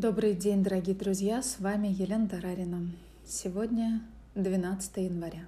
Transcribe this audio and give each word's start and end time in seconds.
Добрый 0.00 0.36
день, 0.36 0.62
дорогие 0.62 0.94
друзья! 0.94 1.42
С 1.42 1.58
вами 1.58 1.88
Елена 1.88 2.28
Тарарина. 2.28 2.88
Сегодня 3.26 4.00
12 4.36 4.96
января. 4.98 5.44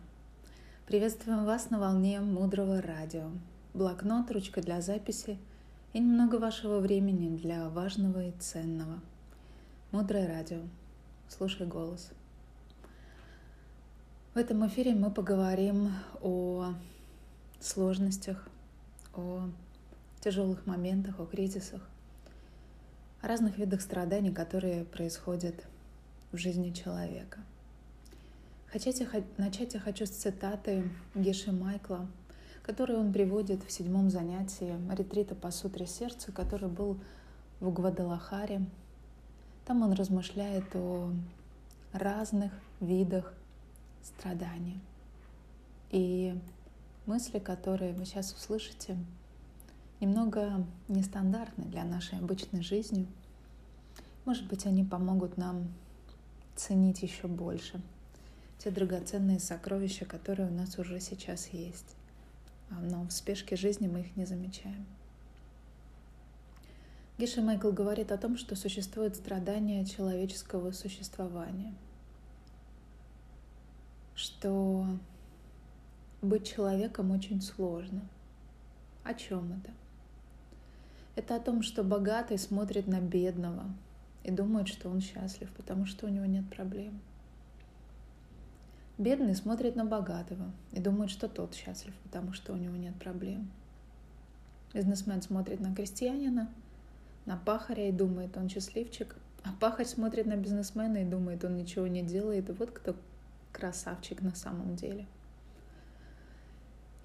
Приветствуем 0.88 1.44
вас 1.44 1.70
на 1.70 1.78
волне 1.78 2.18
Мудрого 2.18 2.82
Радио. 2.82 3.30
Блокнот, 3.74 4.28
ручка 4.32 4.60
для 4.60 4.80
записи 4.80 5.38
и 5.92 6.00
немного 6.00 6.40
вашего 6.40 6.80
времени 6.80 7.36
для 7.36 7.68
важного 7.68 8.26
и 8.26 8.32
ценного. 8.40 8.98
Мудрое 9.92 10.26
Радио. 10.26 10.62
Слушай 11.28 11.68
голос. 11.68 12.10
В 14.34 14.36
этом 14.36 14.66
эфире 14.66 14.96
мы 14.96 15.12
поговорим 15.12 15.92
о 16.22 16.74
сложностях, 17.60 18.48
о 19.14 19.42
тяжелых 20.20 20.66
моментах, 20.66 21.20
о 21.20 21.26
кризисах– 21.26 21.88
разных 23.26 23.58
видах 23.58 23.80
страданий, 23.80 24.32
которые 24.32 24.84
происходят 24.84 25.66
в 26.32 26.36
жизни 26.36 26.70
человека. 26.70 27.40
Начать 28.72 29.74
я 29.74 29.80
хочу 29.80 30.06
с 30.06 30.10
цитаты 30.10 30.88
Геши 31.14 31.50
Майкла, 31.50 32.06
которую 32.62 33.00
он 33.00 33.12
приводит 33.12 33.64
в 33.64 33.72
седьмом 33.72 34.10
занятии 34.10 34.76
ретрита 34.94 35.34
по 35.34 35.50
сутре 35.50 35.86
сердца, 35.86 36.30
который 36.30 36.68
был 36.68 36.98
в 37.58 37.72
Гвадалахаре. 37.72 38.64
Там 39.66 39.82
он 39.82 39.92
размышляет 39.92 40.64
о 40.76 41.12
разных 41.92 42.52
видах 42.80 43.34
страданий. 44.02 44.80
И 45.90 46.38
мысли, 47.06 47.40
которые 47.40 47.92
вы 47.92 48.04
сейчас 48.04 48.32
услышите, 48.32 48.96
немного 50.00 50.66
нестандартны 50.88 51.64
для 51.64 51.84
нашей 51.84 52.18
обычной 52.18 52.62
жизни. 52.62 53.06
Может 54.24 54.48
быть, 54.48 54.66
они 54.66 54.84
помогут 54.84 55.36
нам 55.36 55.72
ценить 56.56 57.02
еще 57.02 57.26
больше 57.26 57.80
те 58.60 58.70
драгоценные 58.70 59.40
сокровища, 59.40 60.04
которые 60.04 60.50
у 60.50 60.52
нас 60.52 60.78
уже 60.78 61.00
сейчас 61.00 61.48
есть. 61.48 61.96
А, 62.70 62.74
но 62.74 63.04
в 63.04 63.10
спешке 63.10 63.56
жизни 63.56 63.88
мы 63.88 64.00
их 64.00 64.16
не 64.16 64.26
замечаем. 64.26 64.84
Геша 67.16 67.40
Майкл 67.40 67.70
говорит 67.70 68.12
о 68.12 68.18
том, 68.18 68.36
что 68.36 68.56
существует 68.56 69.16
страдание 69.16 69.84
человеческого 69.86 70.72
существования, 70.72 71.74
что 74.14 74.86
быть 76.20 76.46
человеком 76.46 77.12
очень 77.12 77.40
сложно. 77.40 78.02
О 79.04 79.14
чем 79.14 79.52
это? 79.52 79.72
Это 81.20 81.36
о 81.36 81.40
том, 81.40 81.60
что 81.62 81.84
богатый 81.84 82.38
смотрит 82.38 82.86
на 82.86 82.98
бедного 82.98 83.64
и 84.24 84.30
думает, 84.30 84.68
что 84.68 84.88
он 84.88 85.02
счастлив, 85.02 85.52
потому 85.54 85.84
что 85.84 86.06
у 86.06 86.08
него 86.08 86.24
нет 86.24 86.48
проблем. 86.48 86.98
Бедный 88.96 89.34
смотрит 89.34 89.76
на 89.76 89.84
богатого 89.84 90.50
и 90.72 90.80
думает, 90.80 91.10
что 91.10 91.28
тот 91.28 91.54
счастлив, 91.54 91.92
потому 92.04 92.32
что 92.32 92.54
у 92.54 92.56
него 92.56 92.74
нет 92.74 92.94
проблем. 92.94 93.50
Бизнесмен 94.72 95.20
смотрит 95.20 95.60
на 95.60 95.74
крестьянина, 95.74 96.48
на 97.26 97.36
пахаря 97.36 97.90
и 97.90 97.92
думает, 97.92 98.38
он 98.38 98.48
счастливчик, 98.48 99.14
а 99.44 99.50
пахарь 99.60 99.84
смотрит 99.84 100.24
на 100.24 100.36
бизнесмена 100.36 101.02
и 101.02 101.04
думает, 101.04 101.44
он 101.44 101.54
ничего 101.54 101.86
не 101.86 102.00
делает, 102.00 102.48
вот 102.58 102.70
кто 102.70 102.96
красавчик 103.52 104.22
на 104.22 104.34
самом 104.34 104.74
деле– 104.74 105.06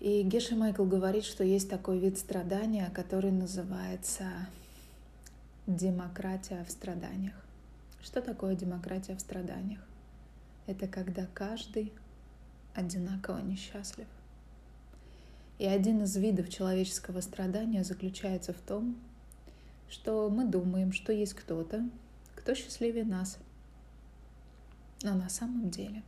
и 0.06 0.22
Геша 0.22 0.56
Майкл 0.56 0.86
говорит, 0.86 1.24
что 1.26 1.44
есть 1.44 1.68
такой 1.68 1.98
вид 1.98 2.20
страдания, 2.20 2.92
который 2.94 3.32
называется 3.32 4.26
демократия 5.66 6.64
в 6.64 6.70
страданиях. 6.70 7.34
Что 8.04 8.22
такое 8.22 8.54
демократия 8.54 9.16
в 9.16 9.20
страданиях? 9.20 9.80
Это 10.68 10.88
когда 10.88 11.26
каждый 11.34 11.92
одинаково 12.76 13.40
несчастлив. 13.40 14.06
И 15.58 15.66
один 15.66 16.04
из 16.04 16.16
видов 16.18 16.50
человеческого 16.50 17.22
страдания 17.22 17.84
заключается 17.84 18.54
в 18.54 18.60
том, 18.60 18.96
что 19.90 20.30
мы 20.30 20.46
думаем, 20.46 20.92
что 20.94 21.14
есть 21.14 21.34
кто-то, 21.34 21.84
кто 22.36 22.54
счастливее 22.54 23.06
нас. 23.06 23.40
Но 25.02 25.16
на 25.16 25.30
самом 25.30 25.72
деле 25.72 26.04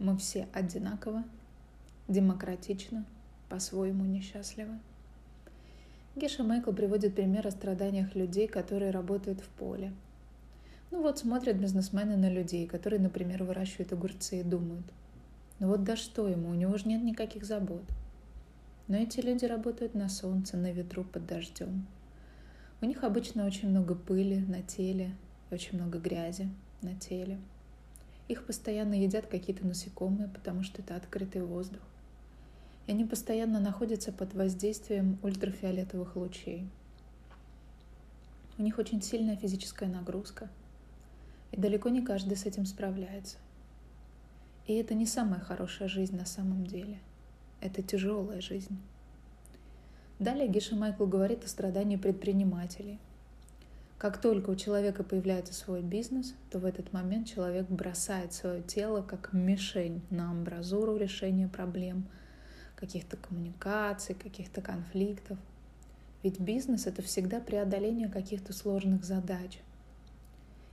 мы 0.00 0.18
все 0.18 0.48
одинаково 0.52 1.22
демократично, 2.08 3.04
по-своему 3.48 4.04
несчастливы. 4.04 4.78
Геша 6.14 6.44
Майкл 6.44 6.72
приводит 6.72 7.14
пример 7.14 7.46
о 7.46 7.50
страданиях 7.50 8.14
людей, 8.14 8.46
которые 8.46 8.90
работают 8.90 9.40
в 9.40 9.48
поле. 9.48 9.92
Ну 10.90 11.02
вот 11.02 11.18
смотрят 11.18 11.56
бизнесмены 11.56 12.16
на 12.16 12.30
людей, 12.30 12.66
которые, 12.66 13.00
например, 13.00 13.42
выращивают 13.42 13.92
огурцы 13.92 14.40
и 14.40 14.44
думают, 14.44 14.86
ну 15.58 15.68
вот 15.68 15.84
да 15.84 15.96
что 15.96 16.28
ему, 16.28 16.50
у 16.50 16.54
него 16.54 16.76
же 16.78 16.88
нет 16.88 17.02
никаких 17.02 17.44
забот. 17.44 17.82
Но 18.88 18.96
эти 18.96 19.20
люди 19.20 19.44
работают 19.44 19.94
на 19.94 20.08
солнце, 20.08 20.56
на 20.56 20.70
ветру, 20.70 21.02
под 21.02 21.26
дождем. 21.26 21.86
У 22.80 22.86
них 22.86 23.02
обычно 23.02 23.44
очень 23.44 23.68
много 23.70 23.96
пыли 23.96 24.38
на 24.38 24.62
теле, 24.62 25.10
очень 25.50 25.76
много 25.76 25.98
грязи 25.98 26.48
на 26.82 26.94
теле. 26.94 27.38
Их 28.28 28.44
постоянно 28.44 28.94
едят 28.94 29.26
какие-то 29.26 29.66
насекомые, 29.66 30.28
потому 30.28 30.62
что 30.62 30.82
это 30.82 30.94
открытый 30.94 31.42
воздух 31.42 31.80
и 32.86 32.92
они 32.92 33.04
постоянно 33.04 33.60
находятся 33.60 34.12
под 34.12 34.34
воздействием 34.34 35.18
ультрафиолетовых 35.22 36.16
лучей. 36.16 36.68
У 38.58 38.62
них 38.62 38.78
очень 38.78 39.02
сильная 39.02 39.36
физическая 39.36 39.88
нагрузка, 39.88 40.48
и 41.52 41.60
далеко 41.60 41.88
не 41.88 42.02
каждый 42.02 42.36
с 42.36 42.46
этим 42.46 42.64
справляется. 42.64 43.36
И 44.66 44.74
это 44.74 44.94
не 44.94 45.06
самая 45.06 45.40
хорошая 45.40 45.88
жизнь 45.88 46.16
на 46.16 46.26
самом 46.26 46.66
деле. 46.66 46.98
Это 47.60 47.82
тяжелая 47.82 48.40
жизнь. 48.40 48.78
Далее 50.18 50.48
Гиша 50.48 50.74
Майкл 50.74 51.06
говорит 51.06 51.44
о 51.44 51.48
страдании 51.48 51.96
предпринимателей. 51.96 52.98
Как 53.98 54.20
только 54.20 54.50
у 54.50 54.56
человека 54.56 55.02
появляется 55.02 55.54
свой 55.54 55.82
бизнес, 55.82 56.34
то 56.50 56.58
в 56.58 56.64
этот 56.64 56.92
момент 56.92 57.28
человек 57.28 57.68
бросает 57.68 58.32
свое 58.32 58.62
тело 58.62 59.02
как 59.02 59.32
мишень 59.32 60.02
на 60.10 60.30
амбразуру 60.30 60.96
решения 60.96 61.48
проблем– 61.48 62.06
каких-то 62.76 63.16
коммуникаций, 63.16 64.14
каких-то 64.14 64.60
конфликтов. 64.60 65.38
Ведь 66.22 66.38
бизнес— 66.38 66.86
это 66.86 67.02
всегда 67.02 67.40
преодоление 67.40 68.08
каких-то 68.08 68.52
сложных 68.52 69.04
задач. 69.04 69.58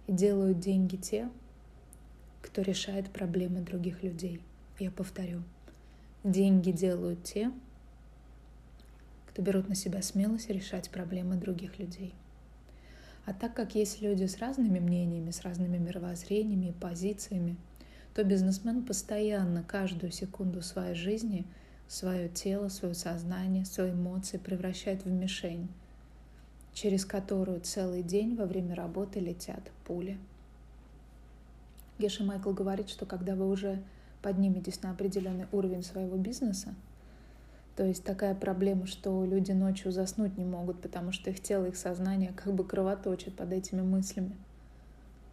И 0.08 0.12
делают 0.12 0.60
деньги 0.60 0.98
те, 0.98 1.30
кто 2.42 2.62
решает 2.62 3.10
проблемы 3.10 3.62
других 3.62 4.04
людей. 4.04 4.42
Я 4.80 4.92
повторю. 4.92 5.42
Деньги 6.24 6.72
делают 6.72 7.24
те, 7.24 7.52
кто 9.30 9.42
берут 9.42 9.70
на 9.70 9.76
себя 9.76 10.02
смелость 10.02 10.50
решать 10.50 10.90
проблемы 10.90 11.38
других 11.38 11.80
людей. 11.80 12.14
А 13.26 13.34
так 13.34 13.54
как 13.54 13.76
есть 13.76 14.02
люди 14.02 14.26
с 14.26 14.40
разными 14.40 14.80
мнениями, 14.80 15.32
с 15.32 15.42
разными 15.42 15.78
мировоззрениями 15.78 16.68
и 16.68 16.74
позициями, 16.74 17.56
то 18.14 18.24
бизнесмен 18.24 18.84
постоянно, 18.84 19.64
каждую 19.64 20.12
секунду 20.12 20.62
своей 20.62 20.96
жизни— 20.96 21.46
свое 21.88 22.30
тело, 22.30 22.70
свое 22.70 22.94
сознание, 22.94 23.66
свои 23.66 23.92
эмоции 23.92 24.38
превращает 24.38 25.06
в 25.06 25.12
мишень, 25.12 25.70
через 26.74 27.06
которую 27.06 27.62
целый 27.62 28.04
день 28.04 28.36
во 28.36 28.46
время 28.46 28.76
работы 28.76 29.20
летят 29.20 29.72
пули. 29.86 30.18
Геша 32.00 32.24
Майкл 32.24 32.52
говорит, 32.52 32.90
что 32.90 33.06
когда 33.06 33.36
вы 33.36 33.50
уже 33.50 33.82
подниметесь 34.22 34.82
на 34.82 34.92
определенный 34.92 35.48
уровень 35.52 35.84
своего 35.84 36.18
бизнеса, 36.18 36.74
то 37.76 37.86
есть 37.86 38.04
такая 38.04 38.36
проблема, 38.36 38.88
что 38.88 39.26
люди 39.26 39.52
ночью 39.52 39.92
заснуть 39.92 40.38
не 40.38 40.46
могут, 40.46 40.82
потому 40.82 41.12
что 41.12 41.30
их 41.30 41.40
тело, 41.40 41.66
их 41.66 41.76
сознание 41.76 42.34
как 42.34 42.54
бы 42.54 42.64
кровоточит 42.64 43.36
под 43.36 43.52
этими 43.52 43.82
мыслями– 43.82 44.36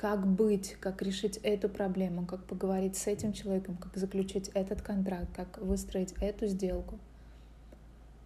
как 0.00 0.26
быть, 0.26 0.79
как 0.81 1.02
решить 1.02 1.37
эту 1.43 1.69
проблему, 1.69 2.25
как 2.25 2.47
поговорить 2.47 2.97
с 2.97 3.06
этим 3.06 3.35
человеком, 3.35 3.76
как 3.76 3.99
заключить 3.99 4.49
этот 4.55 4.81
контракт, 4.81 5.29
как 5.37 5.58
выстроить 5.58 6.14
эту 6.23 6.47
сделку. 6.47 6.99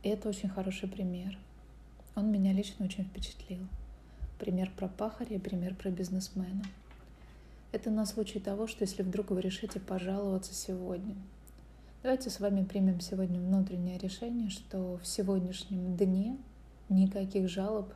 И 0.04 0.08
это 0.08 0.28
очень 0.28 0.48
хороший 0.48 0.88
пример. 0.88 1.36
Он 2.14 2.30
меня 2.30 2.52
лично 2.52 2.84
очень 2.84 3.02
впечатлил. 3.02 3.66
Пример 4.38 4.70
про 4.76 4.86
пахаря 4.86 5.34
и 5.34 5.40
пример 5.40 5.74
про 5.74 5.90
бизнесмена. 5.90 6.62
Это 7.72 7.90
на 7.90 8.06
случай 8.06 8.38
того, 8.38 8.68
что 8.68 8.84
если 8.84 9.02
вдруг 9.02 9.32
вы 9.32 9.40
решите 9.40 9.80
пожаловаться 9.80 10.54
сегодня, 10.54 11.16
давайте 12.04 12.30
с 12.30 12.38
вами 12.38 12.62
примем 12.62 13.00
сегодня 13.00 13.40
внутреннее 13.40 13.98
решение, 13.98 14.48
что 14.48 15.00
в 15.02 15.08
сегодняшнем 15.08 15.96
дне 15.96 16.38
никаких 16.88 17.48
жалоб 17.48 17.92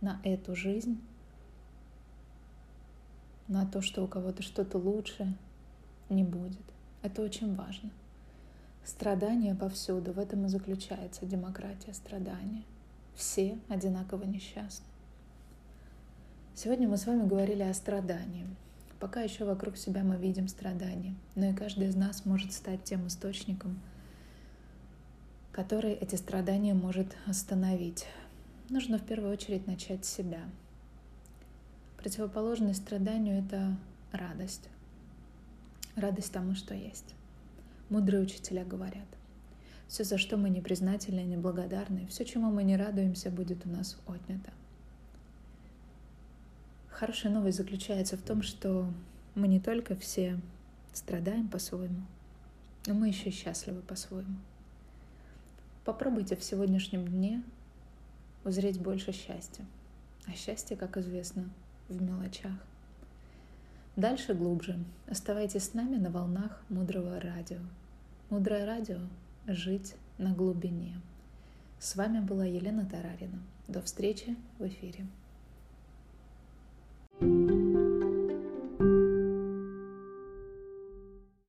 на 0.00 0.20
эту 0.24 0.56
жизнь 0.56 1.00
на 3.50 3.66
то, 3.66 3.82
что 3.82 4.04
у 4.04 4.06
кого-то 4.06 4.42
что-то 4.42 4.78
лучше, 4.78 5.36
не 6.08 6.22
будет. 6.22 6.62
Это 7.02 7.20
очень 7.20 7.54
важно. 7.54 7.90
Страдания 8.84 9.54
повсюду, 9.54 10.12
в 10.12 10.18
этом 10.18 10.46
и 10.46 10.48
заключается 10.48 11.26
демократия 11.26 11.92
страдания. 11.92 12.62
Все 13.14 13.58
одинаково 13.68 14.24
несчастны. 14.24 14.86
Сегодня 16.54 16.88
мы 16.88 16.96
с 16.96 17.06
вами 17.06 17.26
говорили 17.26 17.62
о 17.62 17.74
страдании. 17.74 18.46
Пока 19.00 19.20
еще 19.22 19.44
вокруг 19.44 19.76
себя 19.76 20.04
мы 20.04 20.16
видим 20.16 20.46
страдания, 20.46 21.14
но 21.34 21.46
и 21.46 21.54
каждый 21.54 21.88
из 21.88 21.96
нас 21.96 22.24
может 22.24 22.52
стать 22.52 22.84
тем 22.84 23.06
источником, 23.08 23.80
который 25.50 25.92
эти 25.92 26.14
страдания 26.14 26.74
может 26.74 27.16
остановить. 27.26 28.06
Нужно 28.68 28.98
в 28.98 29.02
первую 29.02 29.32
очередь 29.32 29.66
начать 29.66 30.04
с 30.04 30.14
себя. 30.14 30.42
Противоположность 32.00 32.80
страданию— 32.80 33.44
это 33.46 33.76
радость. 34.10 34.70
Радость 35.96 36.32
тому, 36.32 36.54
что 36.54 36.74
есть. 36.74 37.14
Мудрые 37.90 38.22
учителя 38.22 38.64
говорят, 38.64 39.06
все, 39.86 40.04
за 40.04 40.16
что 40.16 40.38
мы 40.38 40.48
не 40.48 40.62
признательны 40.62 41.20
и 41.20 41.26
не 41.26 41.36
благодарны, 41.36 42.06
все, 42.06 42.24
чему 42.24 42.50
мы 42.50 42.62
не 42.62 42.78
радуемся, 42.78 43.30
будет 43.30 43.66
у 43.66 43.68
нас 43.68 43.98
отнято. 44.06 44.50
Хорошая 46.88 47.34
новость 47.34 47.58
заключается 47.58 48.16
в 48.16 48.22
том, 48.22 48.42
что 48.42 48.90
мы 49.34 49.46
не 49.46 49.60
только 49.60 49.94
все 49.94 50.40
страдаем 50.94 51.48
по-своему, 51.48 52.06
но 52.86 52.94
мы 52.94 53.08
еще 53.08 53.30
счастливы 53.30 53.82
по-своему. 53.82 54.38
Попробуйте 55.84 56.34
в 56.34 56.42
сегодняшнем 56.42 57.06
дне 57.06 57.42
узреть 58.42 58.80
больше 58.80 59.12
счастья. 59.12 59.66
А 60.26 60.32
счастье, 60.32 60.78
как 60.78 60.96
известно, 60.96 61.50
в 61.90 62.00
мелочах. 62.00 62.52
Дальше 63.96 64.34
глубже. 64.34 64.78
Оставайтесь 65.06 65.64
с 65.64 65.74
нами 65.74 65.96
на 65.96 66.10
волнах 66.10 66.62
мудрого 66.68 67.20
радио. 67.20 67.58
Мудрое 68.30 68.64
радио– 68.64 69.00
жить 69.46 69.94
на 70.16 70.32
глубине. 70.32 71.00
С 71.78 71.96
вами 71.96 72.20
была 72.20 72.44
Елена 72.44 72.86
Тарарина. 72.86 73.40
До 73.68 73.82
встречи 73.82 74.36
в 74.58 74.66
эфире. 74.66 75.06
thank 77.20 77.50
you 77.50 77.69